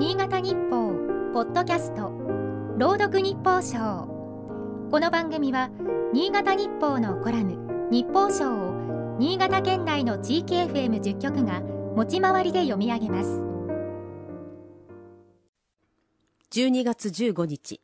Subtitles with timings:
[0.00, 0.94] 新潟日報
[1.34, 2.10] ポッドキャスト
[2.78, 4.08] 朗読日報賞。
[4.90, 5.68] この番組は
[6.14, 13.28] 新潟日報のコラム日報賞を新潟県内の地域 FM10 局が持ち回りで読み上げます。
[16.52, 17.82] 12月15日。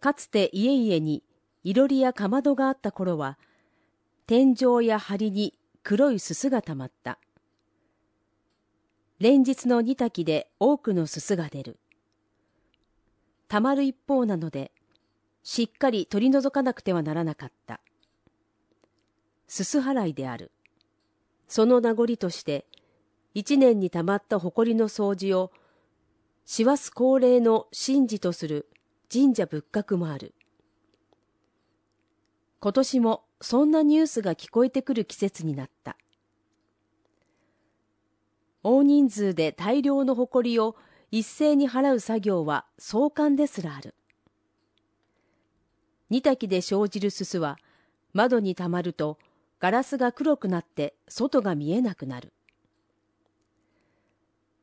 [0.00, 1.22] かつて家々に
[1.62, 3.38] いろりやかまどがあった頃は
[4.26, 5.54] 天井や梁に
[5.84, 7.20] 黒いすすがたまった。
[9.20, 11.78] 連日の煮炊きで多くのすすが出る。
[13.48, 14.70] たまる一方なので、
[15.42, 17.80] しっかり取り除かなくてはならなかった。
[19.48, 20.52] すす払いである。
[21.48, 22.66] その名残として、
[23.34, 25.50] 一年にたまった埃の掃除を、
[26.44, 28.68] 師走恒例の神事とする
[29.12, 30.34] 神社仏閣もある。
[32.60, 35.96] 今年もそんなニュースが聞こえてくる季節になった。
[38.62, 40.76] 大人数で大量の埃を
[41.10, 43.94] 一斉に払う作業は壮観ですらある。
[46.10, 47.58] 煮炊きで生じるすすは
[48.12, 49.18] 窓にたまると
[49.60, 52.32] ガラスが黒くなって外が見えなくなる。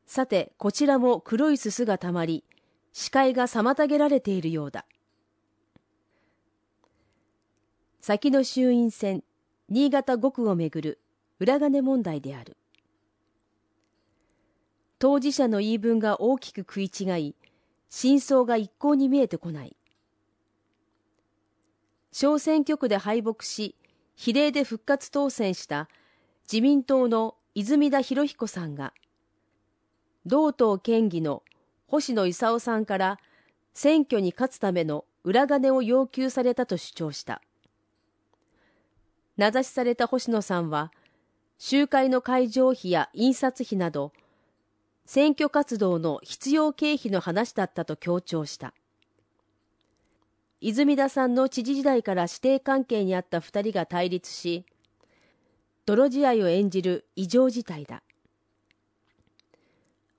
[0.06, 2.44] さて、こちらも黒いすすがたまり、
[2.92, 4.86] 視界が妨げられているようだ。
[8.00, 9.24] 先の衆院選、
[9.68, 11.00] 新潟5区をめぐる
[11.40, 12.56] 裏金問題である。
[14.98, 17.34] 当事者の言い分が大きく食い違い、
[17.90, 19.76] 真相が一向に見えてこない。
[22.12, 23.74] 小選挙区で敗北し、
[24.14, 25.88] 比例で復活当選した
[26.50, 28.94] 自民党の泉田博彦さんが、
[30.24, 31.42] 同党県議の
[31.86, 33.18] 星野勲さんから
[33.74, 37.42] 選挙に勝つための裏金を要求されたと主張した。
[39.36, 40.90] 名指しされた星野さんは、
[41.58, 44.12] 集会の会場費や印刷費など、
[45.06, 48.74] 選挙活動の必要経費の話だったと強調した。
[50.60, 54.66] 泉田さんの知事時代から指定関係にあった二人が対立し、
[55.84, 58.02] 泥仕合を演じる異常事態だ。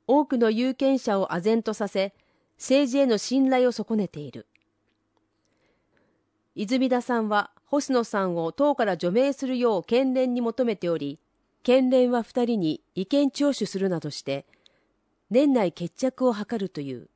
[0.08, 2.14] 多くの有権者を唖然とさせ、
[2.58, 4.48] 政治への信頼を損ねている。
[6.56, 11.20] 泉田さんは星野さんを党から除名するよう県連に求めており、
[11.62, 14.46] 県連は二人に意見聴取するなどして、
[15.30, 17.10] 年内決着を図るという。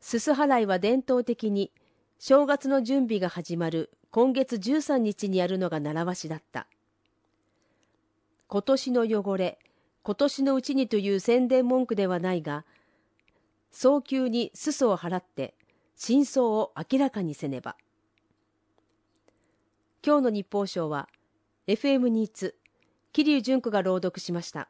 [0.00, 1.72] すす払いは伝統的に
[2.18, 6.66] 正月の準備が始まる今月13日にやるのが習わしだった。
[8.48, 9.58] 今年の汚れ、
[10.02, 12.64] 今年のうちにという宣伝文句ではないが、
[13.70, 15.54] 早急にすすを払って
[15.94, 17.76] 真相を明らかにせねば。
[20.04, 21.08] 今日の日報賞は
[21.68, 22.56] FM ニーツ、
[23.12, 24.68] 桐生純子が朗読しました。